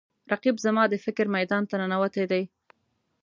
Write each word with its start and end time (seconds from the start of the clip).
رقیب 0.31 0.55
زما 0.65 0.83
د 0.89 0.93
فکر 1.05 1.25
میدان 1.35 1.63
ته 1.69 1.75
ننوتی 1.81 2.25
دی 2.31 2.43